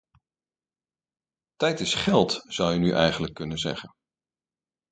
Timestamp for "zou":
2.47-2.73